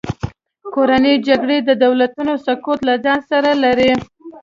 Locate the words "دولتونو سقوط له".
1.83-2.95